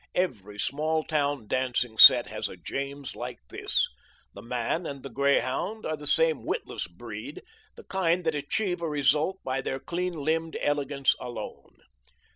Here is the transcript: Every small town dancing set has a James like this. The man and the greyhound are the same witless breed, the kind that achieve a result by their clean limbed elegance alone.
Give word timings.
Every 0.15 0.57
small 0.57 1.03
town 1.03 1.45
dancing 1.47 1.99
set 1.99 2.25
has 2.25 2.49
a 2.49 2.57
James 2.57 3.15
like 3.15 3.37
this. 3.51 3.85
The 4.33 4.41
man 4.41 4.87
and 4.87 5.03
the 5.03 5.11
greyhound 5.11 5.85
are 5.85 5.95
the 5.95 6.07
same 6.07 6.43
witless 6.43 6.87
breed, 6.87 7.43
the 7.75 7.83
kind 7.83 8.23
that 8.23 8.33
achieve 8.33 8.81
a 8.81 8.89
result 8.89 9.37
by 9.43 9.61
their 9.61 9.79
clean 9.79 10.13
limbed 10.13 10.57
elegance 10.59 11.13
alone. 11.19 11.75